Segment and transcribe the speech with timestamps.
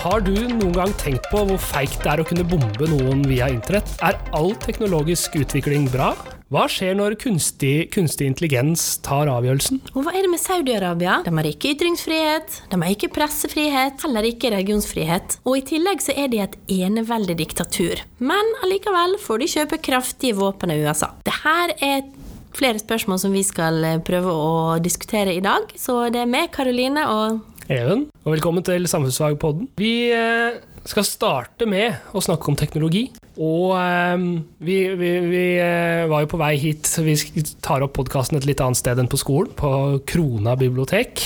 [0.00, 3.50] Har du noen gang tenkt på hvor feigt det er å kunne bombe noen via
[3.52, 3.90] internett?
[4.00, 6.14] Er all teknologisk utvikling bra?
[6.48, 9.82] Hva skjer når kunstig, kunstig intelligens tar avgjørelsen?
[9.92, 11.18] Og hva er det med Saudi-Arabia?
[11.26, 15.36] De har ikke ytringsfrihet, de har ikke pressefrihet, heller ikke religionsfrihet.
[15.44, 18.00] Og i tillegg så er de et eneveldig diktatur.
[18.24, 21.12] Men allikevel får de kjøpe kraftige våpen av USA.
[21.28, 22.08] Det her er
[22.56, 25.68] flere spørsmål som vi skal prøve å diskutere i dag.
[25.78, 29.68] Så det er meg, Karoline, og Even, og velkommen til Samfunnsfagpodden.
[29.78, 30.56] Vi eh,
[30.90, 33.04] skal starte med å snakke om teknologi.
[33.38, 34.24] Og eh,
[34.66, 37.14] vi, vi, vi eh, var jo på vei hit, vi
[37.62, 39.54] tar opp podkasten et litt annet sted enn på skolen.
[39.54, 39.70] På
[40.02, 41.22] Krona bibliotek.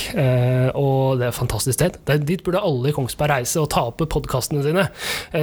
[0.76, 1.96] Og det er et fantastisk sted.
[2.28, 4.90] Dit burde alle i Kongsberg reise og ta opp podkastene sine.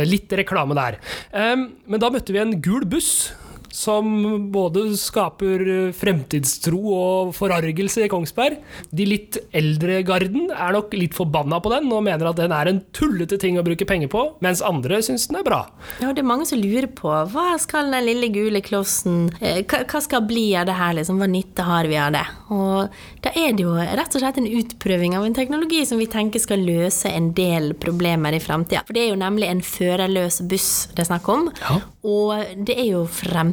[0.05, 1.01] Litt reklame der.
[1.33, 3.31] Men da møtte vi en gul buss
[3.71, 5.63] som både skaper
[5.95, 8.59] fremtidstro og forargelse i Kongsberg.
[8.91, 12.71] De litt eldre garden er nok litt forbanna på den og mener at den er
[12.71, 15.61] en tullete ting å bruke penger på, mens andre syns den er bra.
[16.03, 20.01] Ja, det er mange som lurer på hva skal den lille gule klossen eh, Hva
[20.03, 21.19] skal bli av det her, liksom?
[21.21, 22.25] Hva nytte har vi av det?
[22.51, 26.09] Og da er det jo rett og slett en utprøving av en teknologi som vi
[26.11, 28.83] tenker skal løse en del problemer i framtida.
[28.87, 31.49] For det er jo nemlig en førerløs buss det er snakk om.
[31.61, 31.79] Ja.
[32.07, 33.03] Og det er jo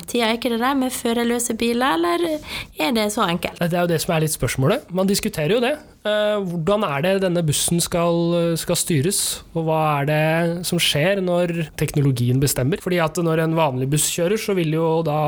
[0.09, 2.39] fremtida, er ikke det det, med førerløse biler, eller
[2.79, 3.59] er det så enkelt?
[3.59, 4.91] Det er jo det som er litt spørsmålet.
[4.91, 5.77] Man diskuterer jo det.
[6.07, 11.21] Eh, hvordan er det denne bussen skal, skal, styres, og hva er det som skjer
[11.21, 12.81] når teknologien bestemmer?
[12.81, 15.19] Fordi at når en vanlig buss kjører, så vil jo da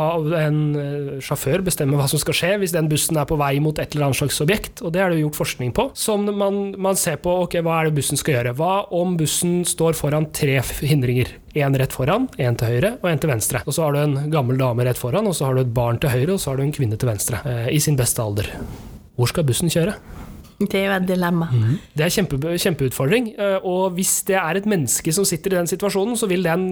[0.45, 3.79] en eh, sjåfør bestemme hva som skal skje hvis den bussen er på vei mot
[3.79, 5.91] et eller annet slags objekt, og det er det jo gjort forskning på.
[5.99, 8.57] Som man, man ser på ok, hva er det bussen skal gjøre.
[8.59, 11.35] Hva om bussen står foran tre hindringer?
[11.59, 13.65] Én rett foran, én til høyre og én til venstre.
[13.67, 15.99] Og så har du en gammel dame rett foran, og så har du et barn
[15.99, 17.43] til høyre, og så har du en kvinne til venstre.
[17.45, 18.53] Eh, I sin beste alder.
[19.19, 19.97] Hvor skal bussen kjøre?
[20.61, 21.49] Det er jo et dilemma.
[21.51, 21.77] Mm.
[21.97, 23.33] Det er kjempe, kjempeutfordring.
[23.35, 26.67] Eh, og hvis det er et menneske som sitter i den situasjonen, så vil den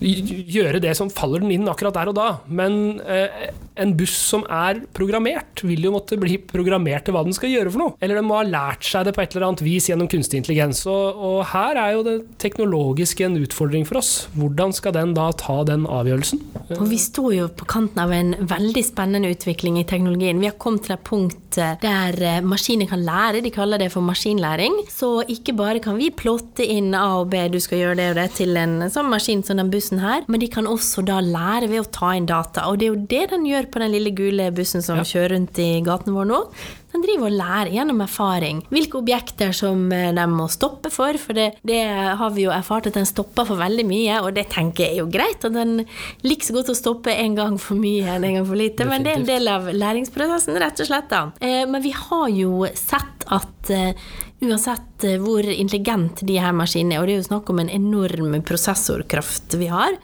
[0.00, 2.28] gjøre det som faller den inn akkurat der og da.
[2.48, 3.50] Men eh,
[3.80, 7.72] en buss som er programmert, vil jo måtte bli programmert til hva den skal gjøre
[7.72, 7.94] for noe.
[8.00, 10.82] Eller den må ha lært seg det på et eller annet vis gjennom kunstig intelligens.
[10.90, 14.12] Og, og her er jo det teknologiske en utfordring for oss.
[14.36, 16.42] Hvordan skal den da ta den avgjørelsen?
[16.78, 20.40] Og vi står jo på kanten av en veldig spennende utvikling i teknologien.
[20.40, 23.90] Vi har kommet til et punkt eh, der eh, maskiner kan lære, de kaller det
[23.94, 24.82] for maskinlæring.
[24.92, 28.20] Så ikke bare kan vi plotte inn A og B, du skal gjøre det og
[28.20, 31.20] det, til en sånn maskin som den bussen bussen her, men de kan også da
[31.20, 32.68] lære ved å ta inn data.
[32.68, 35.04] Og det er jo det den gjør på den lille gule bussen som ja.
[35.04, 36.44] kjører rundt i gaten vår nå.
[36.90, 41.38] Den driver og lærer gjennom erfaring hvilke objekter som eh, de må stoppe for, for
[41.38, 41.84] det, det
[42.18, 45.02] har vi jo erfart at den stopper for veldig mye, og det tenker jeg er
[45.04, 45.44] jo greit.
[45.46, 45.84] Og den
[46.26, 48.96] liker så godt å stoppe en gang for mye enn en gang for lite, Definitivt.
[48.96, 51.10] men det er en del av læringsprosessen, rett og slett.
[51.12, 51.22] da.
[51.38, 57.02] Eh, men vi har jo sett at eh, uansett hvor intelligent de her maskinene er,
[57.02, 59.98] og det er jo snakk om en enorm prosessorkraft vi har,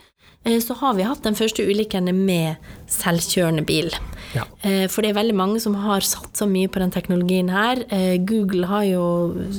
[0.47, 2.55] Eh, så har vi hatt den første ulykken med
[2.91, 3.91] selvkjørende bil.
[4.35, 4.45] Ja.
[4.61, 7.83] Eh, for det er veldig mange som har satsa mye på den teknologien her.
[7.93, 9.07] Eh, Google har jo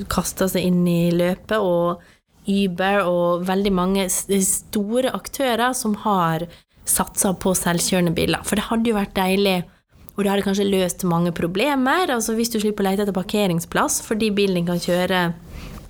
[0.09, 2.00] kasta seg inn i løpet, og
[2.49, 6.47] Uber og veldig mange store aktører som har
[6.88, 8.41] satsa på selvkjørende biler.
[8.49, 9.59] For det hadde jo vært deilig,
[10.19, 12.11] og det hadde kanskje løst mange problemer.
[12.11, 15.29] Altså hvis du slipper å lete etter parkeringsplass fordi bilen kan kjøre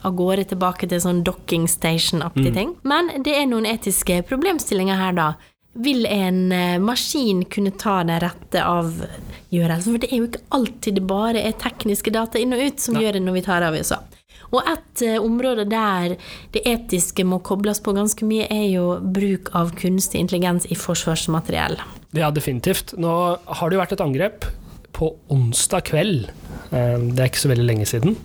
[0.04, 2.58] av gårde tilbake til sånn docking station-aktig mm.
[2.58, 2.74] ting.
[2.86, 5.30] Men det er noen etiske problemstillinger her, da.
[5.78, 9.96] Vil en eh, maskin kunne ta den rette avgjørelsen?
[9.96, 12.94] For det er jo ikke alltid det bare er tekniske data inn og ut som
[12.94, 13.06] Nei.
[13.06, 14.18] gjør det når vi tar avgjørelser.
[14.48, 16.14] Og et uh, område der
[16.54, 21.76] det etiske må kobles på ganske mye, er jo bruk av kunstig intelligens i forsvarsmateriell.
[22.16, 22.94] Ja, definitivt.
[22.96, 24.48] Nå har det jo vært et angrep
[24.96, 26.30] på onsdag kveld.
[26.72, 28.18] Uh, det er ikke så veldig lenge siden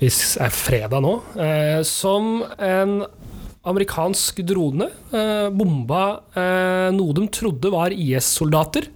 [0.00, 2.98] hvis er fredag nå, eh, som en
[3.66, 6.02] amerikansk drone eh, bomba
[6.36, 8.90] eh, noe de trodde var IS-soldater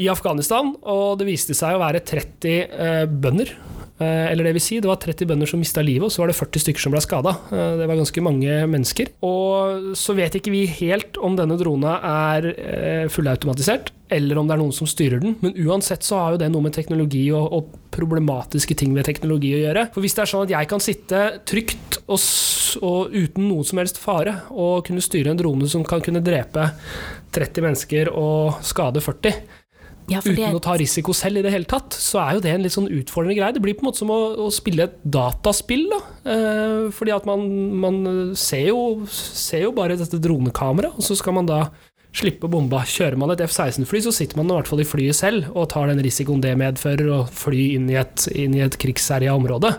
[0.00, 4.80] i Afghanistan, og det viste seg å være 30 bønder Eh, eller det vil si,
[4.82, 7.02] det var 30 bønder som mista livet, og så var det 40 stykker som ble
[7.04, 7.36] skada.
[7.54, 9.12] Eh, det var ganske mange mennesker.
[9.26, 14.56] Og så vet ikke vi helt om denne drona er eh, fullautomatisert, eller om det
[14.56, 15.38] er noen som styrer den.
[15.44, 19.52] Men uansett så har jo det noe med teknologi og, og, problematiske ting ved teknologi
[19.54, 19.84] å gjøre.
[19.94, 22.18] For hvis det er sånn at jeg kan sitte trygt og,
[22.82, 26.72] og uten noen som helst fare og kunne styre en drone som kan kunne drepe
[27.38, 29.62] 30 mennesker og skade 40
[30.10, 30.50] ja, uten det...
[30.56, 32.90] å ta risiko selv i det hele tatt, så er jo det en litt sånn
[32.92, 33.54] utfordrende greie.
[33.56, 35.86] Det blir på en måte som å, å spille et dataspill.
[35.92, 36.00] da.
[36.34, 37.46] Eh, fordi at man,
[37.80, 37.98] man
[38.38, 41.62] ser, jo, ser, jo, bare dette dronekameraet, og så skal man da
[42.14, 42.82] slippe bomba.
[42.86, 45.90] Kjører man et F-16-fly, så sitter man i hvert fall i flyet selv og tar
[45.90, 49.72] den risikoen det medfører å fly inn i et, inn i et krigsherja område.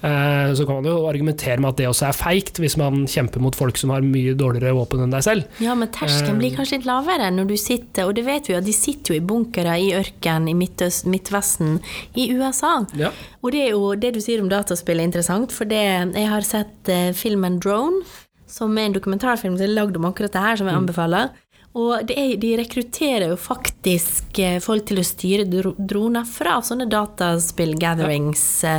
[0.00, 3.42] Eh, så kan man jo argumentere med at det også er feigt, hvis man kjemper
[3.42, 5.60] mot folk som har mye dårligere våpen enn deg selv.
[5.64, 8.62] Ja, men terskelen blir kanskje litt lavere når du sitter Og det vet vi jo,
[8.64, 11.78] de sitter jo i bunkere i ørken i Midtøst, Midtvesten
[12.18, 12.76] i USA.
[12.98, 13.10] Ja.
[13.42, 15.82] Og det er jo det du sier om dataspill er interessant, for det,
[16.14, 18.04] jeg har sett eh, filmen Drone,
[18.50, 21.32] som er en dokumentarfilm som er lagd om akkurat det her, som jeg anbefaler.
[21.74, 26.86] Og det er, de rekrutterer jo faktisk eh, folk til å styre droner fra sånne
[26.90, 28.76] dataspill-gatherings ja.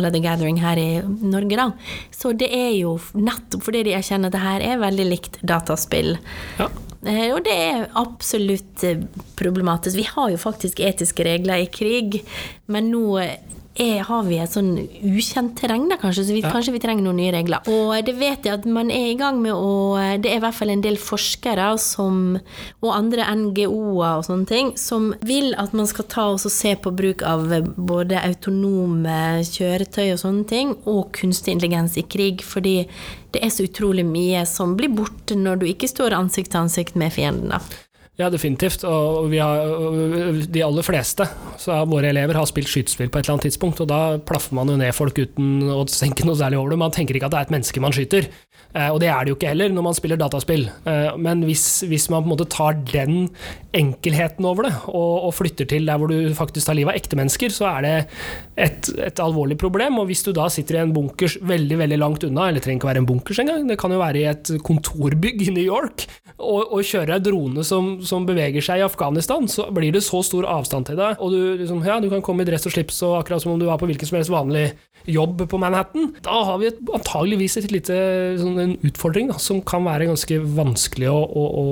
[0.00, 1.68] la The Gathering her i Norge, da.
[2.16, 6.16] Så det er jo nettopp fordi de erkjenner at det her er veldig likt dataspill.
[6.56, 6.70] Ja.
[7.04, 9.04] Eh, Og det er absolutt eh,
[9.36, 10.00] problematisk.
[10.00, 12.22] Vi har jo faktisk etiske regler i krig,
[12.72, 13.20] men nå
[13.80, 14.74] er, har vi et sånn
[15.08, 16.50] ukjent terreng, da, kanskje, så vi, Ja.
[16.52, 17.64] kanskje vi trenger noen nye regler.
[17.66, 20.54] Og det vet jeg at man er i gang med å Det er i hvert
[20.54, 22.38] fall en del forskere som,
[22.82, 26.92] og andre NGO-er og sånne ting som vil at man skal ta og se på
[26.94, 32.86] bruk av både autonome kjøretøy og sånne ting, og kunstig intelligens i krig, fordi
[33.32, 36.96] det er så utrolig mye som blir borte når du ikke står ansikt til ansikt
[36.96, 37.48] med fienden.
[37.50, 37.60] da.
[38.20, 38.82] Ja, definitivt.
[38.84, 41.24] Og har, de aller fleste
[41.72, 44.68] av våre elever har spilt skytespill på et eller annet tidspunkt, og da plaffer man
[44.68, 46.80] jo ned folk uten å tenke noe særlig over det.
[46.82, 48.28] Man tenker ikke at det er et menneske man skyter.
[48.70, 50.68] Eh, og det er det jo ikke heller når man spiller dataspill.
[50.86, 53.28] Eh, men hvis, hvis man på en måte tar den
[53.76, 57.18] enkelheten over det, og, og flytter til der hvor du faktisk tar livet av ekte
[57.18, 57.94] mennesker, så er det
[58.58, 59.98] et, et alvorlig problem.
[60.02, 62.90] Og hvis du da sitter i en bunkers veldig veldig langt unna, eller trenger ikke
[62.92, 66.06] være en bunkers engang, det kan jo være i et kontorbygg i New York,
[66.38, 70.22] og, og kjører ei drone som, som beveger seg i Afghanistan, så blir det så
[70.26, 73.02] stor avstand til deg, og du, liksom, ja, du kan komme i dress og slips
[73.06, 74.70] og akkurat som om du var på hvilken som helst vanlig
[75.08, 76.10] jobb på Manhattan.
[76.24, 77.98] Da har vi antageligvis et lite,
[78.40, 81.66] sånn, en utfordring da, som kan være ganske vanskelig å, å, å,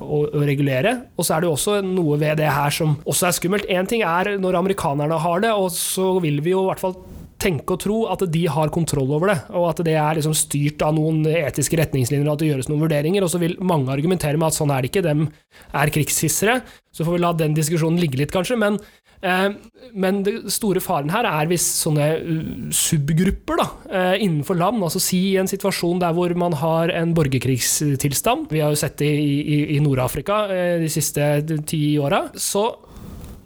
[0.00, 0.98] å, regulere.
[1.16, 3.68] Og så er det jo også noe ved det her som også er skummelt.
[3.72, 6.96] Én ting er når amerikanerne har det, og så vil vi jo i hvert fall
[7.42, 10.82] tenke og tro at de har kontroll over det, og at det er liksom styrt
[10.86, 13.24] av noen etiske retningslinjer og at det gjøres noen vurderinger.
[13.24, 15.26] Og så vil mange argumentere med at sånn er det ikke, dem
[15.78, 16.60] er krigshissere.
[16.92, 18.58] Så får vi la den diskusjonen ligge litt, kanskje.
[18.60, 18.78] Men,
[19.22, 25.02] men det store faren her er hvis sånne uh, subgrupper da, eh, innenfor land, altså
[25.02, 29.12] si i en situasjon der hvor man har en borgerkrigstilstand, vi har jo sett det
[29.12, 31.28] i, i, i Nord-Afrika eh, de siste
[31.68, 32.66] ti åra, så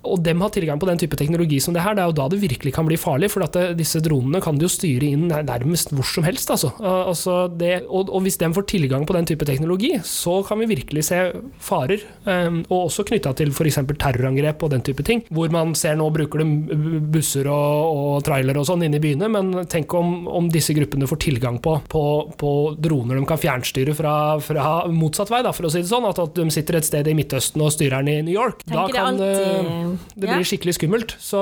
[0.06, 2.28] og dem har tilgang på den type teknologi som det her, det er jo da
[2.32, 3.30] det virkelig kan bli farlig.
[3.32, 6.50] For at det, disse dronene kan de jo styre inn nærmest hvor som helst.
[6.52, 6.72] Altså.
[6.80, 10.60] Uh, altså det, og, og, hvis dem får tilgang på den type teknologi, så kan
[10.62, 11.20] vi virkelig se
[11.62, 12.04] farer.
[12.24, 13.80] Um, og også knytta til f.eks.
[13.96, 15.24] terrorangrep og den type ting.
[15.30, 16.80] Hvor man ser nå bruker de
[17.12, 21.08] busser og, og trailere og sånn inne i byene, men tenk om, om disse gruppene
[21.10, 22.04] får tilgang på, på,
[22.38, 24.14] på droner de kan fjernstyre fra,
[24.44, 26.06] fra motsatt vei, da, for å si det sånn.
[26.08, 28.62] At, at de sitter et sted i Midtøsten og styrer den i New York.
[28.66, 30.34] Tenker da kan det alltid det Ja.
[30.36, 31.16] blir skikkelig skummelt.
[31.20, 31.40] Så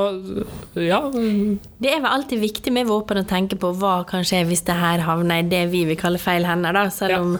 [0.74, 1.00] ja.
[1.10, 4.74] Det er vel alltid viktig med våpen å tenke på hva kan skje hvis det
[4.78, 6.86] her havner i det vi vil kalle feil hender, da.
[6.90, 7.20] Selv Ja.
[7.20, 7.38] om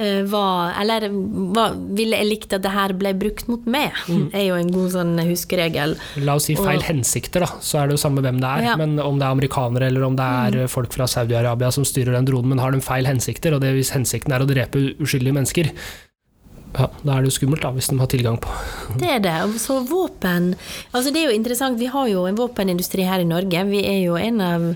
[0.00, 3.92] eh, hva Eller hva ville jeg likt at det her ble brukt mot meg?
[4.08, 4.30] Mm.
[4.34, 5.96] er jo en god sånn huskeregel.
[6.24, 7.46] La oss si feil Og- hensikter, da.
[7.60, 8.62] Så er det jo samme hvem det er.
[8.64, 8.76] Ja.
[8.76, 12.24] Men om det er amerikanere eller om det er folk fra Saudi-Arabia som styrer den
[12.24, 15.70] dronen, men har de feil hensikter, og det hvis hensikten er å drepe uskyldige mennesker,
[16.76, 18.52] ja, da er det jo skummelt, da, hvis de har tilgang på
[19.00, 19.36] Det er det.
[19.62, 20.52] Så våpen
[20.92, 21.80] Altså, det er jo interessant.
[21.80, 23.64] Vi har jo en våpenindustri her i Norge.
[23.70, 24.68] Vi er jo en av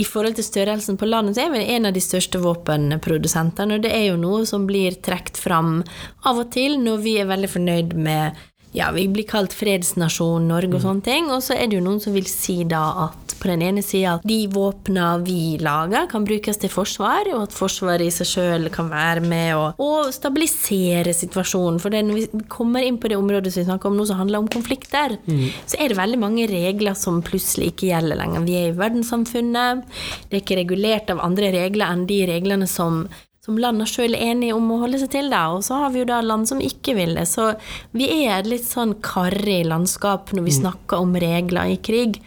[0.00, 3.76] I forhold til størrelsen på landet, så er vi en av de største våpenprodusentene.
[3.76, 5.80] Og det er jo noe som blir trukket fram
[6.28, 8.40] av og til når vi er veldig fornøyd med
[8.72, 11.30] ja, vi blir kalt fredsnasjon Norge og sånne ting.
[11.34, 14.18] Og så er det jo noen som vil si da at på den ene sida
[14.18, 18.68] at de våpna vi lager, kan brukes til forsvar, og at Forsvaret i seg sjøl
[18.72, 21.80] kan være med å, å stabilisere situasjonen.
[21.82, 24.44] For når vi kommer inn på det området som vi snakker om nå, som handler
[24.44, 25.16] om konflikter,
[25.64, 28.44] så er det veldig mange regler som plutselig ikke gjelder lenger.
[28.44, 29.88] Vi er i verdenssamfunnet,
[30.28, 33.06] det er ikke regulert av andre regler enn de reglene som
[33.40, 35.46] som landene sjøl er enige om å holde seg til, da.
[35.54, 37.24] Og så har vi jo da land som ikke vil det.
[37.30, 37.54] Så
[37.96, 42.20] vi er et litt sånn karrig landskap når vi snakker om regler i krig.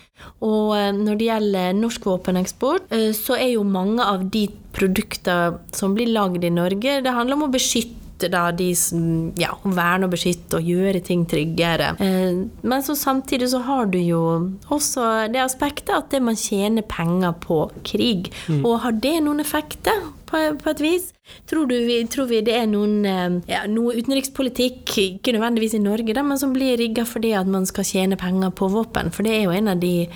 [0.43, 5.59] Og eh, når det gjelder norsk våpeneksport, eh, så er jo mange av de produkter
[5.75, 9.93] som blir lagd i Norge, det handler om å beskytte da de som ja, verner
[9.93, 11.93] verne og beskytte og gjøre ting tryggere.
[12.01, 14.21] Eh, Men så samtidig så har du jo
[14.69, 18.31] også det aspektet at det man tjener penger på krig.
[18.63, 21.09] Og har det noen effekter på, på et vis?
[21.47, 25.83] Tror, du, vi, tror vi det er noen eh, ja, noe utenrikspolitikk, ikke nødvendigvis i
[25.83, 29.11] Norge, da, men som blir rigga fordi at man skal tjene penger på våpen?
[29.13, 30.07] For det er jo en av de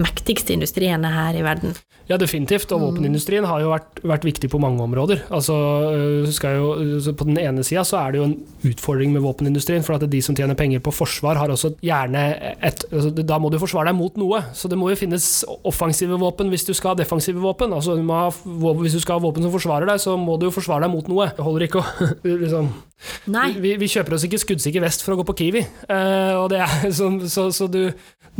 [0.00, 1.74] mektigste industriene her i verden.
[2.10, 2.72] Ja, definitivt.
[2.74, 5.22] Og våpenindustrien har jo vært, vært viktig på mange områder.
[5.30, 5.54] Altså,
[5.94, 8.36] øh, skal jo, på den ene sida så er det jo en
[8.66, 12.24] utfordring med våpenindustrien, for at de som tjener penger på forsvar, har også gjerne
[12.58, 15.30] et altså, Da må du forsvare deg mot noe, så det må jo finnes
[15.62, 17.72] offensive våpen hvis du skal ha defensive våpen.
[17.76, 18.26] Altså, du ha,
[18.82, 21.10] hvis du skal ha våpen som forsvarer deg, så må du jo forsvare deg mot
[21.12, 21.30] noe.
[21.36, 22.10] Det holder ikke å
[22.44, 22.72] liksom
[23.60, 25.62] vi, vi kjøper oss ikke skuddsikker vest for å gå på Kiwi.
[25.88, 27.86] Uh, og det er, så, så, så du,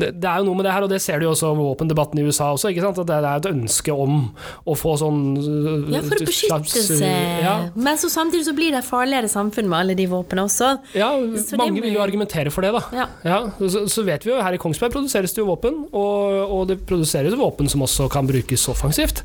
[0.01, 1.67] det, det er jo noe med det her, og det ser du jo også med
[1.69, 2.71] våpendebatten i USA også.
[2.73, 3.01] Ikke sant?
[3.03, 4.17] At det, er et ønske om
[4.65, 7.05] å få sånn øh, Ja, for å slags- seg.
[7.45, 10.73] Ja, Men så samtidig så blir det farligere samfunn med alle de våpnene også.
[10.99, 11.11] ja
[11.45, 12.85] Så mange vil jo argumentere for det, da.
[13.03, 13.09] Ja.
[13.25, 16.67] Ja, så, så vet vi jo her i Kongsberg produseres det jo våpen, og, og
[16.73, 19.25] det produseres våpen som også kan brukes offensivt.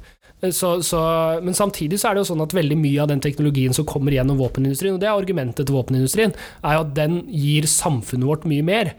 [0.54, 1.00] Så, så,
[1.42, 4.14] men samtidig så er det jo sånn at veldig mye av den teknologien som kommer
[4.14, 8.46] gjennom våpenindustrien, og det er argumentet til våpenindustrien, er jo at den gir samfunnet vårt
[8.50, 8.92] mye mer.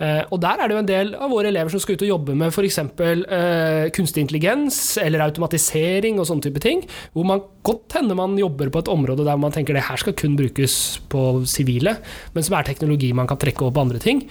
[0.00, 2.10] Eh, og der er det jo en del av våre elever som skal ut og
[2.14, 2.78] jobbe med f.eks.
[2.80, 8.70] Eh, kunstig intelligens eller automatisering og sånne type ting, hvor man godt hender man jobber
[8.72, 10.74] på et område der man tenker det her skal kun brukes
[11.12, 11.98] på sivile,
[12.32, 14.22] men som er teknologi man kan trekke over på andre ting.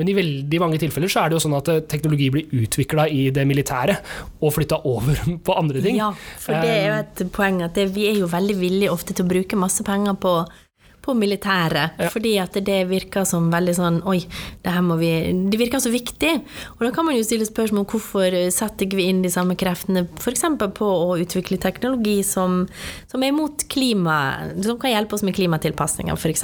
[0.00, 3.04] Men i veldig mange tilfeller så er det jo sånn at eh, teknologi blir utvikla
[3.12, 3.98] i det militære
[4.40, 6.00] og flytta over på andre ting.
[6.00, 9.12] Ja, for det er jo et poeng at det, vi er jo veldig villige ofte
[9.12, 10.38] til å bruke masse penger på
[11.02, 12.08] på militæret, Ja.
[12.10, 14.18] fordi at det virker som veldig sånn Oi,
[14.62, 16.42] det her må vi Det virker så viktig.
[16.78, 19.56] Og da kan man jo stille spørsmål om hvorfor setter ikke vi inn de samme
[19.56, 20.42] kreftene f.eks.
[20.74, 22.66] på å utvikle teknologi som,
[23.06, 26.42] som er mot klima, som kan hjelpe oss med klimatilpasninger, f.eks.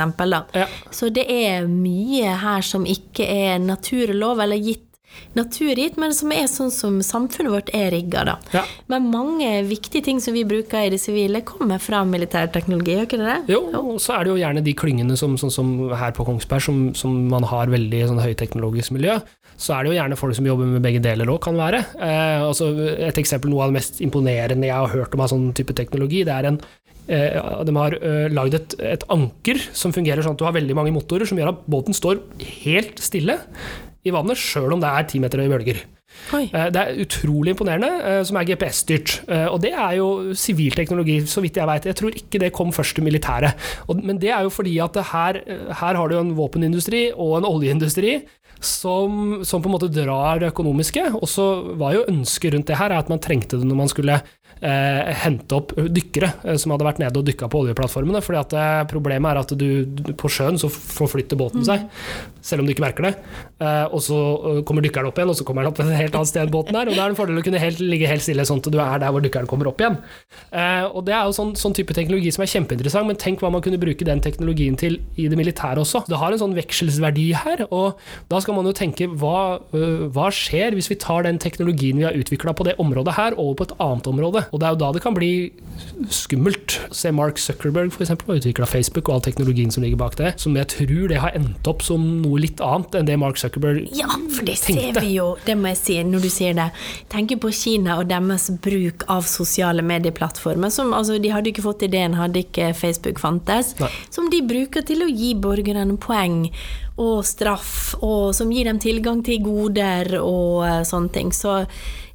[0.55, 0.67] Ja.
[0.91, 4.89] Så det er mye her som ikke er naturlov eller gitt
[5.35, 8.37] naturgitt, men som er sånn som samfunnet vårt er rigga.
[8.55, 8.63] Ja.
[8.91, 13.09] Men mange viktige ting som vi bruker i det sivile, kommer fra militær teknologi, gjør
[13.09, 13.39] ikke det?
[13.53, 16.65] Jo, og så er det jo gjerne de klyngene som, sånn som her på Kongsberg,
[16.65, 19.19] som, som man har veldig sånn høyteknologisk miljø.
[19.61, 21.85] Så er det jo gjerne folk som jobber med begge deler òg, kan være.
[21.99, 25.53] Eh, altså et eksempel, noe av det mest imponerende jeg har hørt om av sånn
[25.57, 26.61] type teknologi, det er en
[27.07, 30.77] eh, de har uh, lagd et, et anker som fungerer sånn at du har veldig
[30.79, 32.23] mange motorer, som gjør at båten står
[32.65, 33.39] helt stille
[34.05, 35.83] i vannet, sjøl om det er ti meter høye bølger.
[36.37, 36.45] Oi.
[36.53, 39.15] Eh, Det er utrolig imponerende, eh, som er GPS-styrt.
[39.29, 41.85] Eh, Og det er jo sivil teknologi, så vidt jeg veit.
[41.91, 43.55] Jeg tror ikke det kom først til militæret.
[43.89, 45.41] Men det er jo fordi at her,
[45.75, 48.23] her har du en våpenindustri og en oljeindustri
[48.61, 51.15] som, som på en måte drar det økonomiske.
[51.21, 54.21] Og så var jo ønsket rundt det her at man trengte det når man skulle
[54.65, 58.23] eh, hente opp dykkere eh, som hadde vært nede og dykka på oljeplattformene.
[58.25, 61.87] fordi at eh, Problemet er at du, du på sjøen så forflytter båten seg,
[62.45, 63.15] selv om du ikke merker det.
[63.63, 66.19] Eh, og så eh, kommer dykkeren opp igjen, og så kommer den opp et helt
[66.19, 66.91] annet sted enn båten er.
[66.91, 68.81] Og da er det en fordel å kunne helt, ligge helt stille, sånn at du
[68.81, 69.99] er der hvor dykkeren kommer opp igjen.
[70.51, 73.53] Eh, og det er jo sånn, sånn type teknologi som er kjempeinteressant, men tenk hva
[73.55, 76.05] man kunne bruke den teknologien til i det militære også.
[76.09, 78.01] Det har en sånn vekselsverdi her, og
[78.33, 79.61] da skal man jo tenke hva,
[80.15, 83.59] hva skjer hvis vi tar den teknologien vi har utvikla på det området her, over
[83.61, 84.34] på et annet område?
[84.51, 85.33] Og det er jo da det kan bli
[86.11, 86.79] skummelt.
[86.95, 90.57] Se Mark Zuckerberg eksempel, har utvikla Facebook og all teknologien som ligger bak det, som
[90.59, 93.99] jeg tror det har endt opp som noe litt annet enn det Mark Zuckerberg tenkte.
[93.99, 96.69] Ja, for det ser vi jo, det må jeg si når du sier det.
[97.13, 100.71] Tenk på Kina og deres bruk av sosiale medieplattformer.
[100.71, 103.75] Som, altså, de hadde ikke fått ideen hadde ikke Facebook fantes.
[103.81, 103.91] Nei.
[104.15, 106.49] Som de bruker til å gi borgerne poeng
[107.01, 111.33] og straff, og som gir dem tilgang til goder og eh, sånne ting.
[111.35, 111.65] Så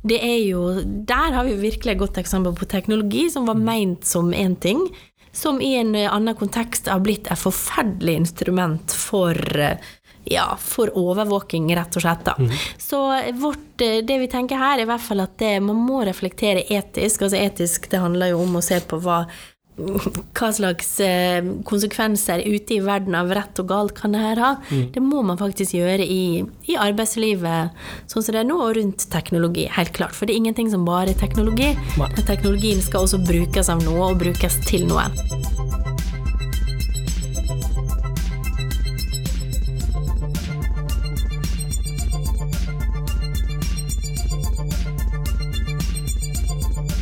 [0.01, 4.05] det er jo Der har vi virkelig et godt eksempel på teknologi som var meint
[4.07, 4.85] som én ting.
[5.31, 9.77] Som i en eh, annen kontekst har blitt et forferdelig instrument for eh,
[10.29, 12.25] ja, for overvåking, rett og slett.
[12.25, 12.35] Da.
[12.77, 12.99] Så
[13.39, 16.65] vårt, eh, det vi tenker her, er i hvert fall at det, man må reflektere
[16.65, 17.25] etisk.
[17.25, 19.23] Altså etisk, det handler jo om å se på hva
[19.79, 24.51] hva slags eh, konsekvenser ute i verden av rett og galt kan det her ha?
[24.69, 27.75] Det må man faktisk gjøre i, i arbeidslivet,
[28.11, 29.67] sånn som det er nå, og rundt teknologi.
[29.75, 30.17] Helt klart.
[30.17, 31.73] For det er ingenting som bare er teknologi.
[31.99, 32.09] Nei.
[32.19, 35.07] Teknologien skal også brukes av noe, og brukes til noe.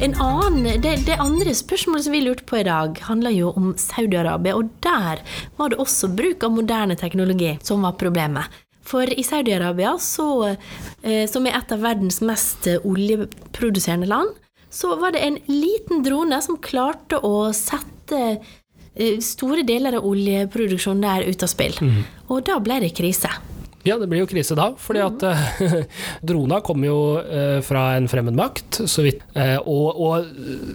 [0.06, 4.54] Annen, det, det andre spørsmålet som vi lurte på i dag, handler jo om Saudi-Arabia.
[4.54, 5.24] Og der
[5.58, 8.46] var det også bruk av moderne teknologi som var problemet.
[8.88, 14.32] For i Saudi-Arabia, eh, som er et av verdens mest oljeproduserende land,
[14.70, 21.04] så var det en liten drone som klarte å sette eh, store deler av oljeproduksjonen
[21.04, 21.76] der ut av spill.
[22.30, 23.32] Og da ble det krise.
[23.86, 25.76] Ja, det blir jo krise da, fordi at mm.
[26.30, 29.22] drona kommer jo eh, fra en fremmed makt, så vidt.
[29.38, 30.28] Eh, og, og,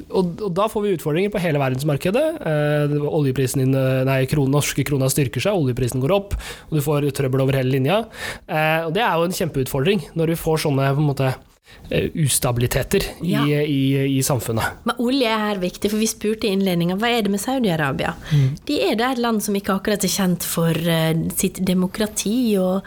[0.09, 2.25] og, og da får vi utfordringer på hele verdensmarkedet.
[2.53, 6.37] Eh, oljeprisen din, eh, nei, kronen, norske krona styrker seg, oljeprisen går opp,
[6.71, 8.05] og du får trøbbel over hele linja.
[8.47, 11.41] Eh, og det er jo en kjempeutfordring når vi får sånne på en måte eh,
[12.15, 13.45] ustabiliteter i, Ja.
[13.63, 14.65] i, i samfunnet.
[14.85, 18.15] Men olje er her viktig, for vi spurte i innledninga hva er det med Saudi-Arabia.
[18.67, 22.83] De er da et land som ikke akkurat er kjent for eh, sitt demokrati og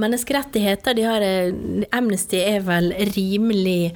[0.00, 0.94] menneskerettigheter.
[0.96, 3.92] De har, eh, Amnesty er vel rimelig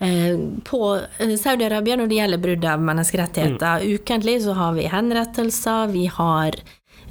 [0.00, 0.82] eh, på
[1.18, 3.84] eh, Saudi-Arabia når det gjelder brudd av menneskerettigheter.
[3.96, 6.56] Ukentlig så har vi henrettelser, vi har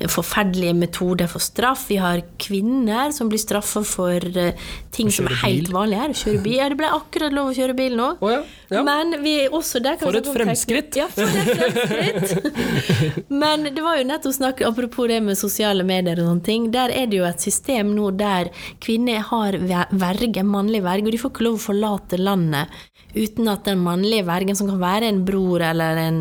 [0.09, 1.83] forferdelige metoder for straff.
[1.89, 4.53] Vi har kvinner som blir straffa for eh,
[4.91, 5.75] ting som er helt bil.
[5.75, 6.15] vanlig her.
[6.21, 6.55] Kjøre bil.
[6.57, 8.07] Ja, det ble akkurat lov å kjøre bil nå.
[8.21, 8.41] Å ja,
[8.73, 8.83] ja.
[8.87, 10.95] Men vi også der kan For et fremskritt.
[10.97, 13.29] Ja, for et fremskritt.
[13.43, 16.69] Men det var jo nettopp snakk apropos det med sosiale medier og sånne ting.
[16.73, 18.49] Der er det jo et system nå der
[18.83, 22.79] kvinner har ve- verge, mannlig verge, og de får ikke lov å forlate landet
[23.11, 26.19] uten at den mannlige vergen, som kan være en bror eller en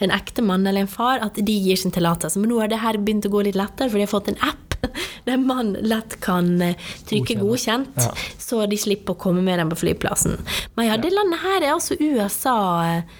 [0.00, 2.40] en ekte mann eller en far, at de gir sin tillatelse.
[2.40, 4.40] Men nå har det her begynt å gå litt lettere, for de har fått en
[4.48, 4.76] app
[5.26, 6.76] der man lett kan eh,
[7.08, 8.12] trykke godkjent, Ja.
[8.40, 10.38] så de slipper å komme med dem på flyplassen.
[10.76, 12.56] Men ja, det landet her er altså USA
[12.88, 13.18] eh,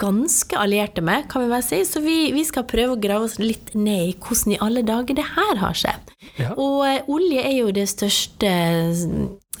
[0.00, 1.82] ganske allierte med, kan vi bare si.
[1.88, 5.16] Så vi, vi skal prøve å grave oss litt ned i hvordan i alle dager
[5.16, 6.12] det her har skjedd.
[6.40, 6.52] Ja.
[6.56, 8.52] Og eh, olje er jo det største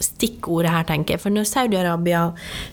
[0.02, 1.22] stikkordet her, tenker jeg.
[1.22, 2.24] For når Saudi-Arabia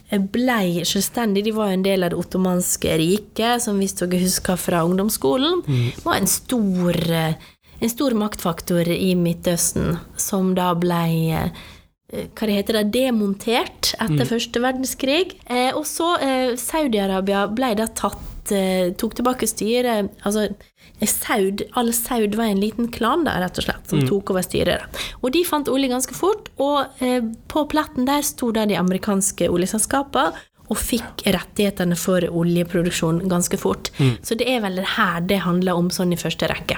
[0.09, 4.21] blei ble selvstendig, de var jo en del av det ottomanske riket, som hvis dere
[4.23, 5.63] husker fra ungdomsskolen,
[6.05, 7.35] var en stor, eh,
[7.79, 11.03] en stor maktfaktor i Midtøsten, som da ble
[11.35, 11.67] eh,
[12.09, 15.35] hva det heter det, demontert etter første verdenskrig.
[15.45, 21.63] Eh, og så eh, Saudi-Arabia ble da tatt eh, tok tilbake styret Altså eh, Saud,
[21.79, 24.99] all Saud var en liten klan da, rett og slett, som tok over styret.
[25.21, 29.47] Og de fant olje ganske fort, og eh, på pletten der sto da de amerikanske
[29.53, 30.33] oljeselskapene
[30.69, 33.89] og fikk rettighetene for oljeproduksjon ganske fort.
[34.21, 36.77] Så det er vel her det handler om sånn i første rekke.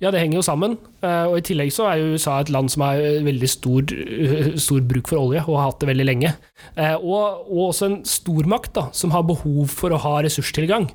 [0.00, 0.76] Ja, det henger jo sammen.
[1.04, 3.84] Eh, Og i tillegg så er jo USA et land som har veldig stor,
[4.66, 6.30] stor bruk for olje, og har hatt det veldig lenge.
[6.74, 10.88] Eh, Og, og også en stormakt da, som har behov for å ha ressurstilgang.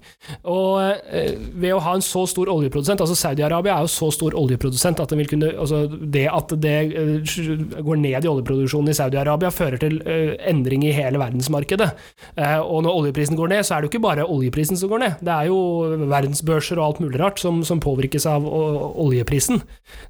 [0.50, 0.82] Og
[1.14, 5.04] eh, ved å ha en så stor oljeprodusent, altså Saudi-Arabia er jo så stor oljeprodusent
[5.04, 6.78] at kunne, altså det at det
[7.86, 10.00] går ned i oljeproduksjonen i Saudi-Arabia fører til
[10.50, 11.92] endring i hele verdensmarkedet.
[12.66, 15.22] Og når oljeprisen går ned, så er det jo ikke bare oljeprisen som går ned.
[15.24, 15.60] Det er jo
[16.12, 18.48] verdensbørser og alt mulig rart som, som påvirkes av
[19.04, 19.62] oljeprisen.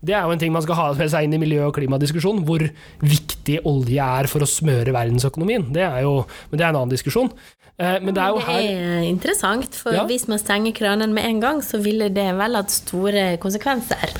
[0.04, 2.44] Det er jo en ting man skal ha med seg inn i miljø- og klimadiskusjonen,
[2.48, 2.64] hvor
[3.02, 5.72] viktig olje er for å smøre verdensøkonomien.
[5.76, 7.32] Det er jo, men det er en annen diskusjon.
[7.80, 10.04] Eh, Men det er jo her det er interessant, for Ja.
[10.06, 14.14] hvis man stenger kranen med en gang, så ville det vel hatt store konsekvenser.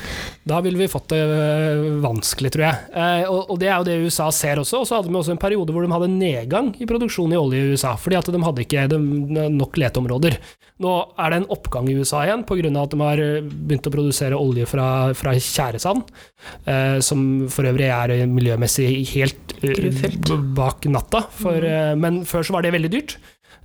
[0.44, 2.80] Da ville vi fått det øh, vanskelig, tror jeg.
[2.92, 4.82] Eh, og, det er jo det USA ser også.
[4.82, 7.62] Og så hadde vi også en periode hvor de hadde nedgang i produksjonen i olje
[7.62, 8.84] i USA, fordi at de hadde ikke
[9.54, 10.36] nok leteområder.
[10.84, 12.72] Nå er det en oppgang i USA igjen, pga.
[12.82, 16.12] at de har øh, begynt å produsere olje fra, fra tjæresand,
[16.68, 20.28] eh, som for øvrig er miljømessig helt Grufelt.
[20.56, 21.24] Bak natta.
[21.40, 23.16] For, eh, men før så var det veldig dyrt.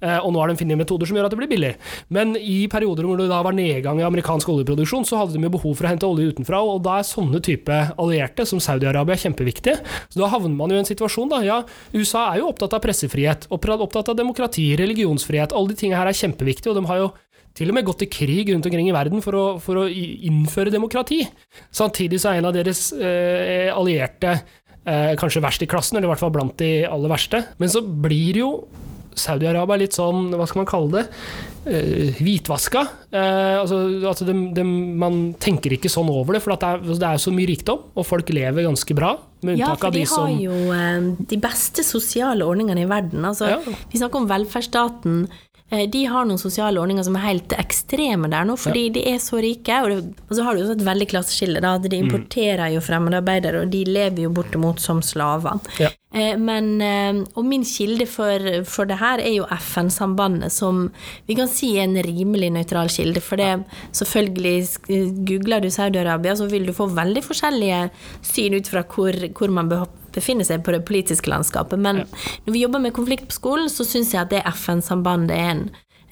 [0.02, 1.74] Eh, Og nå har de funnet metoder som gjør at det blir billig.
[2.10, 5.52] Men i perioder hvor det da var nedgang i amerikansk oljeproduksjon, så hadde de jo
[5.58, 9.80] behov for å hente olje utenfra, og da er sånne type allierte som Saudi-Arabia kjempeviktige.
[10.08, 11.42] Så da havner man jo i en situasjon, da.
[11.44, 11.62] Ja,
[11.94, 16.20] USA er jo opptatt av pressefrihet, opptatt av demokrati, religionsfrihet, alle de tingene her er
[16.22, 17.10] kjempeviktige, og de har jo
[17.58, 20.72] til og med gått til krig rundt omkring i verden for å, for å innføre
[20.72, 21.24] demokrati.
[21.76, 24.36] Samtidig så er en av deres eh, allierte
[24.86, 27.42] eh, kanskje verst i klassen, eller i hvert fall blant de aller verste.
[27.60, 28.52] Men så blir jo
[29.20, 31.06] Saudi-Arabia litt sånn, hva skal man kalle det,
[31.68, 32.84] uh, hvitvaska.
[33.14, 37.00] Uh, altså altså dem- dem- man tenker ikke sånn over det, for at det, er,
[37.04, 40.06] det er så mye rikdom, og folk lever ganske bra, med Ja, for de de
[40.10, 43.24] som har jo uh, de beste sosiale ordningene i verden.
[43.26, 43.60] Altså, Ja.
[43.92, 45.28] Vi snakker om velferdsstaten.
[45.72, 49.18] Eh, De har noen sosiale ordninger som er helt ekstreme der nå, fordi de er
[49.22, 49.76] så rike.
[49.84, 51.62] Og, det, og så har du også et veldig klasseskille.
[51.62, 52.08] Da, De Mm.
[52.10, 55.60] importerer jo fremmedarbeidere, og de lever jo bortimot som slaver.
[55.80, 55.90] Ja.
[56.14, 60.92] Eh, Men, eh, og min kilde for, for det her er jo FN-sambandet, som
[61.28, 63.22] vi kan si er en rimelig nøytral kilde.
[63.22, 67.90] For det, selvfølgelig, googler du Saudi-Arabia, så vil du få veldig forskjellige
[68.24, 69.70] syn ut fra hvor, hvor man
[70.16, 71.80] befinner seg på det politiske landskapet.
[71.82, 72.04] Men
[72.46, 75.64] når vi jobber med konflikt på skolen, så syns jeg at det FN-sambandet er en,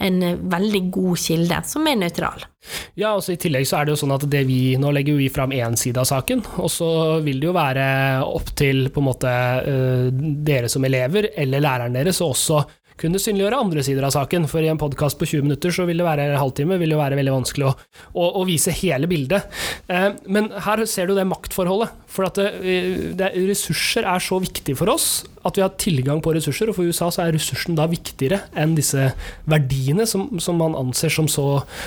[0.07, 2.47] en eh, veldig god kilde, som er nøytral.
[2.99, 5.29] Ja, altså I tillegg så er det jo sånn at det vi, nå legger vi
[5.33, 6.89] fram én side av saken, og så
[7.25, 7.87] vil det jo være
[8.25, 10.09] opp til på en måte eh,
[10.47, 12.65] dere som elever, eller læreren deres, og også
[13.01, 14.47] kunne synliggjøre andre sider av saken.
[14.49, 16.99] For i en podkast på 20 minutter så vil det være en halvtime vil det
[16.99, 17.73] være veldig vanskelig å,
[18.17, 19.47] å, å vise hele bildet.
[19.87, 21.93] Eh, men her ser du det maktforholdet.
[22.11, 22.51] For at det,
[23.19, 26.87] det, ressurser er så viktig for oss at vi har tilgang på ressurser, og for
[26.87, 29.09] USA så er ressursen da viktigere enn disse
[29.47, 31.45] verdiene som, som man anser som så,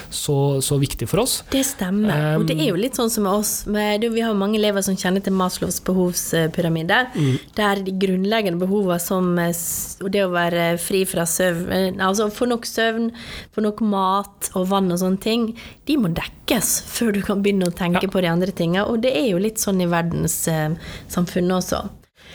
[0.08, 1.40] så, så viktig for oss.
[1.52, 2.14] Det stemmer.
[2.14, 3.52] Um, og det er jo litt sånn som med oss.
[3.70, 7.34] Med, vi har mange elever som kjenner til Maslows behovspyramide, mm.
[7.58, 13.10] der de grunnleggende behovene som det å være fri fra søvn, altså få nok søvn,
[13.54, 15.46] få nok mat og vann og sånne ting,
[15.88, 18.12] de må dekkes før du kan begynne å tenke ja.
[18.12, 18.86] på de andre tingene.
[18.90, 21.84] Og det er jo litt sånn i verdenssamfunnet også.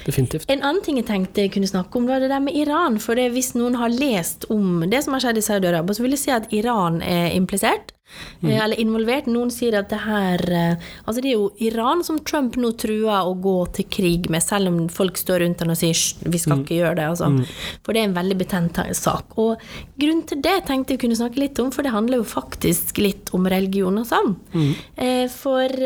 [0.06, 0.50] Definitivt.
[0.52, 3.00] En annen ting jeg tenkte jeg kunne snakke om, var det der med Iran.
[3.02, 6.18] For det, hvis noen har lest om det som har skjedd i Saudi-Arabia, så vil
[6.18, 7.95] jeg si at Iran er implisert.
[8.42, 8.52] Mm.
[8.52, 9.26] Eh, eller involvert.
[9.32, 13.26] Noen sier at det her eh, Altså, det er jo Iran som Trump nå truer
[13.26, 16.60] å gå til krig med, selv om folk står rundt han og sier vi skal
[16.60, 16.64] mm.
[16.64, 17.08] ikke gjøre det.
[17.14, 17.32] Altså.
[17.34, 17.42] Mm.
[17.86, 19.36] For det er en veldig betent sak.
[19.42, 19.66] Og
[19.98, 23.34] grunnen til det tenkte jeg kunne snakke litt om, for det handler jo faktisk litt
[23.36, 24.34] om religion og sånn.
[24.56, 24.72] Mm.
[25.08, 25.86] Eh, for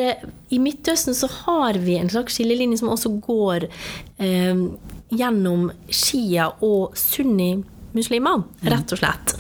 [0.50, 4.64] i Midtøsten så har vi en slags skillelinje som også går eh,
[5.10, 7.54] gjennom Shia og sunni
[7.96, 9.34] muslimer, rett og slett.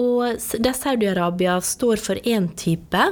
[0.00, 3.04] Og der Saudi-Arabia står for én type,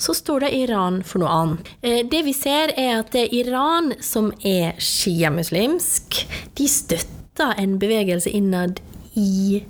[0.00, 1.72] så står det Iran for noe annet.
[1.82, 6.22] Eh, det vi ser, er at det er Iran som er sjiamuslimsk.
[6.58, 8.80] De støtter en bevegelse innad
[9.18, 9.62] i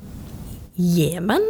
[0.81, 1.43] Jemen,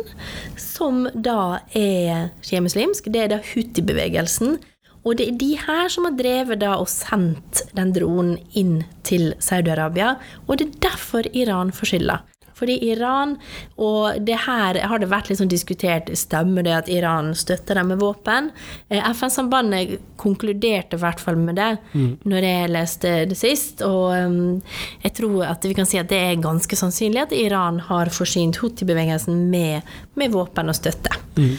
[0.58, 3.12] som da er sjiamuslimsk.
[3.12, 4.58] Det er da Huti-bevegelsen.
[5.00, 9.30] Og det er de her som har drevet da og sendt den dronen inn til
[9.40, 10.16] Saudi-Arabia,
[10.46, 12.18] og det er derfor Iran får skylda.
[12.60, 13.36] Fordi Iran,
[13.80, 18.02] og det her har det vært sånn diskutert, stemmer det at Iran støtter dem med
[18.02, 18.50] våpen?
[18.88, 22.10] Eh, FN-sambandet konkluderte i hvert fall med det mm.
[22.28, 24.58] når jeg leste det sist, og um,
[25.04, 28.60] jeg tror at vi kan si at det er ganske sannsynlig at Iran har forsynt
[28.60, 29.88] Houthi-bevegelsen med,
[30.20, 31.16] med, våpen og støtte.
[31.40, 31.56] Mm.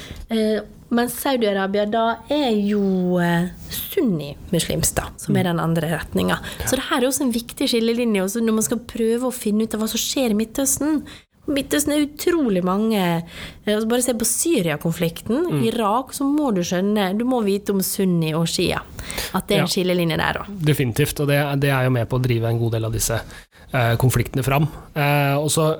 [0.91, 5.49] Men Saudi-Arabia da er jo eh, sunni-muslimsk, da, som er mm.
[5.53, 6.39] den andre retninga.
[6.65, 9.63] Så det her er også en viktig skillelinje også når man skal prøve å finne
[9.67, 11.03] ut av hva som skjer i Midtøsten.
[11.49, 13.23] Midtøsten er utrolig mange eh,
[13.65, 15.47] altså Bare se på Syria-konflikten.
[15.47, 15.63] Mm.
[15.71, 18.83] Irak, så må du skjønne Du må vite om sunni og shia.
[19.37, 20.51] At det er en skillelinje der òg.
[20.67, 23.17] Definitivt, og det, det, er jo med på å drive en god del av disse
[23.17, 24.67] eh, konfliktene fram.
[24.93, 25.71] Eh, og så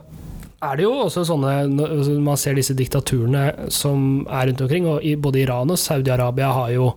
[0.62, 1.54] er det jo også sånne
[1.88, 6.74] altså Man ser disse diktaturene som er rundt omkring, og både Iran og Saudi-Arabia har
[6.76, 6.92] jo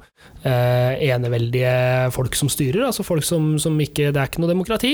[0.44, 1.74] eh, eneveldige
[2.14, 4.92] folk som styrer, altså folk som, som, ikke Det er ikke noe demokrati.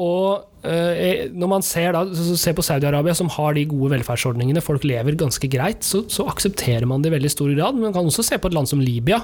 [0.00, 2.04] Og eh, når man ser, da,
[2.38, 6.86] ser på Saudi-Arabia, som har de gode velferdsordningene, folk lever ganske greit, så, så, aksepterer
[6.88, 7.78] man det i veldig stor grad.
[7.78, 9.22] Men man kan også se på et land som Libya,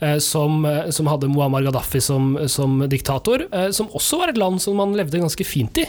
[0.00, 4.40] eh, som, eh, som, hadde Muammar Gaddafi som, som diktator, eh, som også var et
[4.40, 5.88] land som man levde ganske fint i.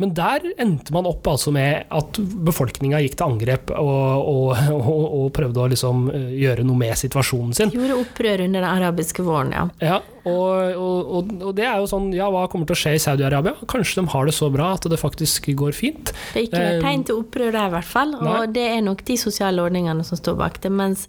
[0.00, 5.04] Men der endte man opp altså med at befolkninga gikk til angrep og, og, og,
[5.20, 7.74] og prøvde å liksom eh, gjøre noe med situasjonen sin.
[7.74, 9.66] Gjorde opprør under den arabiske våren, ja.
[9.82, 13.02] ja og, og, og, det er jo sånn, ja, hva kommer til å skje i
[13.02, 13.54] Saudi-Arabia?
[13.70, 16.12] Kanskje de har det så bra at det faktisk går fint.
[16.34, 18.14] Det er ikke noe eh, tegn til opprør der, i hvert fall.
[18.18, 18.52] Og Nei.
[18.58, 20.72] det er nok de sosiale ordningene som står bak det.
[20.82, 21.06] Mens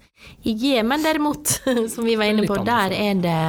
[0.48, 1.60] i Jemen, derimot,
[1.94, 3.40] som vi var inne på, der er det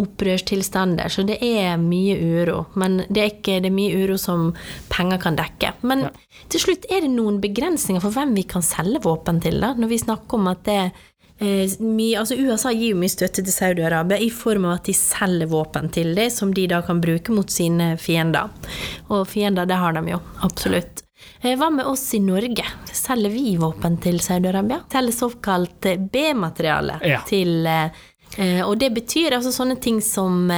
[0.00, 1.10] opprørstilstander.
[1.12, 2.64] Så det er mye uro.
[2.80, 4.50] Men det er ikke det er mye uro som
[4.92, 5.74] penger kan dekke.
[5.86, 6.12] Men ja.
[6.52, 9.92] til slutt er det noen begrensninger for hvem vi kan selge våpen til, da, når
[9.92, 10.92] vi snakker om at det er
[11.40, 15.48] mye, altså USA gir jo mye støtte til Saudi-Arabia i form av at de selger
[15.48, 18.50] våpen til dem, som de da kan bruke mot sine fiender.
[19.08, 21.04] Og fiender, det har de jo, absolutt.
[21.40, 22.64] Eh, hva med oss i Norge?
[22.92, 24.82] Selger vi våpen til Saudi-Arabia?
[24.92, 27.20] Selger såkalt B-materiale ja.
[27.28, 30.48] til eh, Og det betyr altså sånne ting som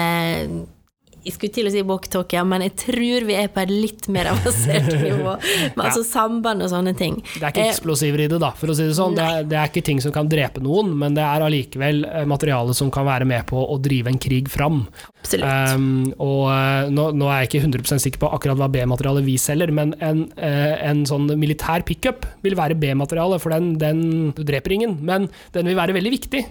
[1.22, 4.32] jeg skulle til å si walktalkie, men jeg tror vi er på et litt mer
[4.32, 5.36] avansert nivå.
[5.76, 7.20] Med altså samband og sånne ting.
[7.36, 9.16] Det er ikke eh, eksplosiver i det, da, for å si det sånn.
[9.18, 12.26] Det er, det er, ikke ting som kan drepe noen, men det er allikevel eh,
[12.28, 14.82] materiale som kan være med på å drive en krig fram.
[15.22, 15.76] Absolutt.
[15.76, 19.36] Um, og uh, nå, nå, er jeg ikke 100 sikker på akkurat hva B-materialet vi
[19.40, 24.98] selger, men en, en sånn militær pickup vil være B-materiale, for den, den dreper ingen.
[25.06, 26.42] Men den vil være veldig viktig,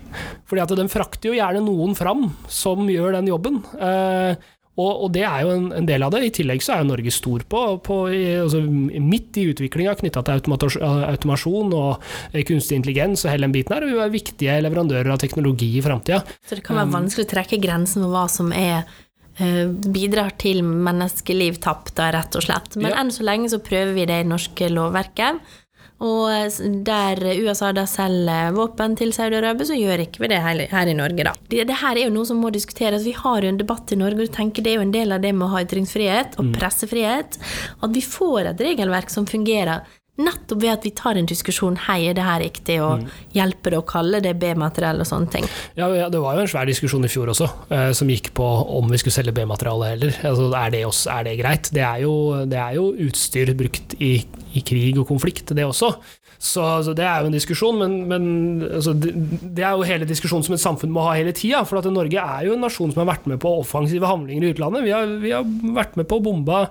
[0.47, 3.61] fordi at den frakter jo gjerne noen fram som gjør den jobben.
[3.75, 4.39] Uh,
[4.81, 6.23] og, og, det er jo en, en, del av det.
[6.25, 10.55] I tillegg så er jo Norge stor på, på altså, midt i utviklinga knytta til
[10.81, 12.09] automasjon og
[12.47, 13.87] kunstig intelligens og hele den biten her.
[13.87, 16.23] Vi er viktige leverandører av teknologi i framtida.
[16.47, 18.83] Så det kan være um, vanskelig å trekke grensen for hva som er
[19.37, 22.77] eh, bidrar til menneskeliv tapt, rett og slett.
[22.79, 23.01] Men ja.
[23.01, 25.41] enn så lenge så prøver vi det i norske lovverket.
[26.01, 30.63] Og eh, der USA da selger våpen til Saudi-Arabia, så gjør ikke vi det her,
[30.71, 31.35] her i Norge, da.
[31.51, 33.05] Det, det, her er jo noe som må diskuteres.
[33.05, 35.13] Vi har jo en debatt i Norge, og du tenker det er jo en del
[35.15, 37.37] av det med å ha ytringsfrihet og pressefrihet.
[37.81, 39.85] At vi får et regelverk som fungerer.
[40.19, 43.11] Nettopp ved at vi tar en diskusjon hei, er det her riktig, og mm.
[43.37, 45.47] hjelper det å kalle det B-materiell og sånne ting.
[45.79, 48.91] Ja, Det var jo en svær diskusjon i fjor også, eh, som gikk på om
[48.91, 50.17] vi skulle selge B-materiale heller.
[50.27, 51.71] Altså, er, det også, er, det greit?
[51.71, 52.13] Det er jo,
[52.51, 54.11] det er jo utstyr brukt i,
[54.51, 55.93] i, krig og konflikt, det også.
[56.41, 58.23] Så, altså, det er jo en diskusjon, men, men
[58.65, 59.11] altså, det,
[59.43, 61.61] det, er jo hele diskusjonen som et samfunn må ha hele tida.
[61.69, 64.55] For at Norge er jo en nasjon som har vært med på offensive handlinger i
[64.55, 64.87] utlandet.
[64.87, 65.45] Vi har, vi har
[65.77, 66.63] vært med på å bombe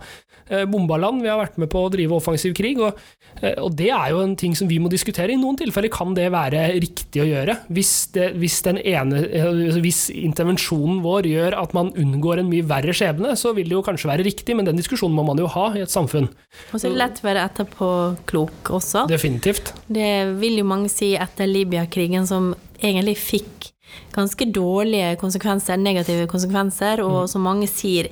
[0.50, 2.80] Eh, bomba land, vi har vært med på å drive offensiv krig.
[2.82, 2.96] Og,
[3.38, 5.30] eh, og, det er jo en ting som vi må diskutere.
[5.30, 7.54] I noen tilfeller kan det være riktig å gjøre.
[7.70, 12.94] Hvis, det, hvis, ene, eh, hvis intervensjonen vår gjør at man unngår en mye verre
[12.96, 15.68] skjebne, så vil det jo kanskje være riktig, men den diskusjonen må man jo ha
[15.78, 16.26] i et samfunn.
[16.72, 19.06] Og så er det lett å være etterpåklok også.
[19.10, 19.59] Definitivt.
[19.90, 23.70] Det vil jo mange si etter Libya-krigen, som egentlig fikk
[24.14, 27.30] ganske dårlige konsekvenser, negative konsekvenser, og mm.
[27.32, 28.10] som mange sier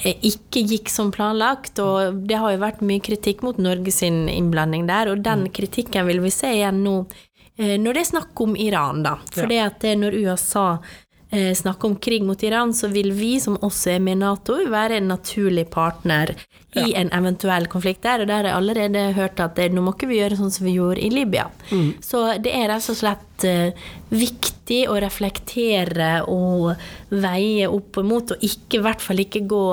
[0.00, 1.78] Eh, ikke gikk som planlagt.
[1.82, 5.52] Og det har jo vært mye kritikk mot Norges innblanding der, og den mm.
[5.56, 6.96] kritikken vil vi se igjen nå
[7.58, 9.18] eh, når det er snakk om Iran, da.
[9.32, 9.50] For ja.
[9.52, 11.00] det at når USA eh,
[11.32, 14.98] snakker om krig mot Iran, så vil vi som også er med i Nato, være
[15.00, 16.34] en naturlig partner
[16.76, 17.00] i ja.
[17.00, 18.22] en eventuell konflikt der.
[18.22, 20.68] Og der har jeg allerede hørt at det, nå må ikke vi gjøre sånn som
[20.68, 21.46] vi gjorde i Libya.
[21.70, 21.90] Mm.
[22.04, 26.72] Så det er rett og slett uh, viktig å reflektere og
[27.12, 29.64] veie opp mot, og ikke, i hvert fall ikke gå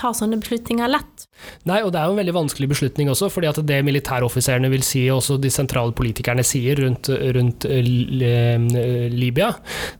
[0.00, 1.19] ta sånne beslutninger lett.
[1.68, 4.84] Nei, og det er jo en veldig vanskelig beslutning også, fordi at det militæroffiserene vil
[4.86, 9.52] si, og også de sentrale politikerne sier rundt, rundt uh, Libya,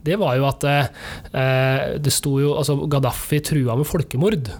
[0.07, 0.85] det var jo at uh,
[2.01, 4.51] det sto jo Altså, Gaddafi trua med folkemord.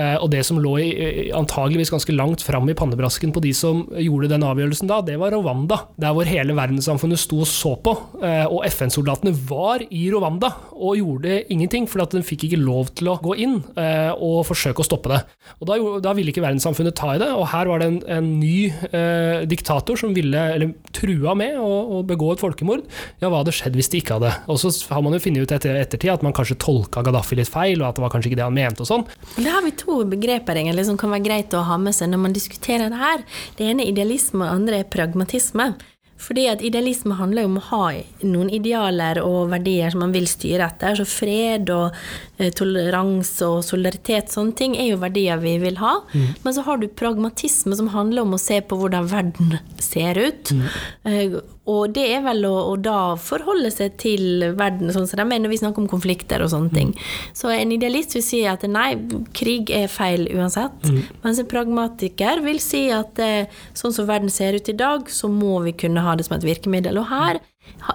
[0.00, 0.90] Eh, og det som lå i,
[1.36, 5.34] antageligvis ganske langt fram i pannebrasken på de som gjorde den avgjørelsen da, det var
[5.36, 5.82] Rwanda.
[6.00, 7.94] Der hvor hele verdenssamfunnet sto og så på.
[8.24, 13.10] Eh, og FN-soldatene var i Rwanda og gjorde ingenting, for de fikk ikke lov til
[13.12, 15.20] å gå inn eh, og forsøke å stoppe det.
[15.60, 18.30] Og Da, da ville ikke verdenssamfunnet ta i det, og her var det en, en
[18.40, 22.86] ny eh, diktator som ville, eller trua med å, å, begå et folkemord.
[23.20, 24.32] Ja, hva hadde skjedd hvis de ikke hadde?
[24.50, 27.52] Og så har man jo funnet ut etter ettertid at man kanskje tolka Gaddafi litt
[27.52, 29.06] feil, og at det var kanskje ikke det han mente og sånn.
[29.36, 32.12] Det har vi to to begreper egentlig som kan være greit å ha med seg
[32.12, 33.24] når man diskuterer det her.
[33.58, 35.72] Det ene er idealisme, og det andre er pragmatisme.
[36.20, 37.84] Fordi at idealisme handler jo om å ha
[38.28, 40.98] noen idealer og verdier som man vil styre etter.
[40.98, 41.96] Så fred og
[42.36, 45.94] eh, toleranse og solidaritet, sånne ting, er jo verdier vi vil ha.
[46.12, 46.26] Mm.
[46.44, 50.52] Men så har du pragmatisme, som handler om å se på hvordan verden ser ut.
[50.52, 51.40] Mm.
[51.68, 55.42] Og det er vel å, å, da forholde seg til verden sånn som de er
[55.42, 56.94] når vi snakker om konflikter og sånne ting.
[57.36, 58.94] Så en idealist vil si at nei,
[59.36, 60.80] krig er feil uansett.
[60.88, 61.02] Mm.
[61.26, 65.28] Mens en pragmatiker vil si at eh, sånn som verden ser ut i dag, så
[65.30, 67.02] må vi kunne ha det som et virkemiddel.
[67.02, 67.42] Og her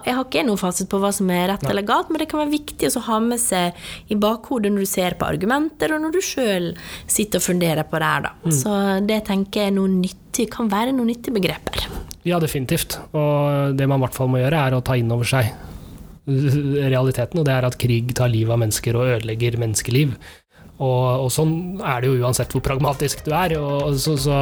[0.04, 2.42] jeg har ikke noe fasit på hva som er rett eller galt, men det kan
[2.42, 3.76] være viktig å ha med seg
[4.12, 6.72] i bakhodet når du ser på argumenter, og når du sjøl
[7.04, 8.34] sitter og funderer på det her, da.
[8.44, 8.56] Mm.
[8.58, 8.74] Så
[9.06, 11.86] det tenker jeg noe nyttig, kan være noen nyttige begreper.
[12.26, 12.98] Ja, definitivt.
[13.14, 15.52] Og det man i hvert fall må gjøre, er å ta inn over seg
[16.94, 20.16] realiteten, og det er at krig tar livet av mennesker og ødelegger menneskeliv.
[20.76, 23.56] Og, og, sånn er det jo uansett hvor pragmatisk du er.
[23.60, 24.36] Og, så, så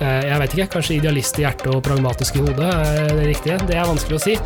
[0.00, 3.60] eh, jeg vet ikke, kanskje idealist i hjertet og pragmatisk i hodet er det riktige?
[3.68, 4.38] Det er vanskelig å si.